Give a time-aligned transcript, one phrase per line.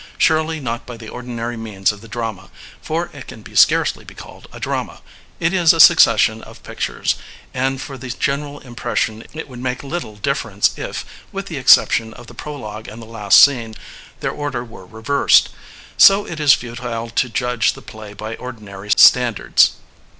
[0.17, 2.49] Surely not by the ordinary means of the drama,
[2.81, 4.99] for it can scarcely be called a drama.
[5.39, 7.13] It is a succession of pictures,
[7.53, 12.25] and for the general impression it would make little difference if, with the exception of
[12.25, 13.75] the prologue and the last scene,
[14.21, 15.49] their order were re LEONID ANDREYEV 33 versed.
[15.97, 19.73] So it is futile to judge the play by ordi nary standards.